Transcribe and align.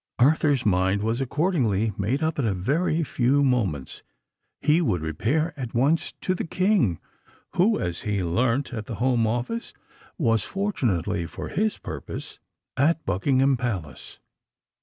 Arthur's 0.17 0.65
mind 0.65 1.03
was 1.03 1.21
accordingly 1.21 1.93
made 1.95 2.23
up 2.23 2.39
in 2.39 2.45
a 2.47 2.55
very 2.55 3.03
few 3.03 3.43
moments:—he 3.43 4.81
would 4.81 4.99
repair 5.03 5.53
at 5.55 5.75
once 5.75 6.11
to 6.21 6.33
the 6.33 6.43
King, 6.43 6.99
who, 7.51 7.79
as 7.79 8.01
he 8.01 8.23
learnt 8.23 8.73
at 8.73 8.87
the 8.87 8.95
Home 8.95 9.27
Office, 9.27 9.73
was, 10.17 10.43
fortunately 10.43 11.27
for 11.27 11.49
his 11.49 11.77
purpose, 11.77 12.39
at 12.75 13.05
Buckingham 13.05 13.57
Palace! 13.57 14.17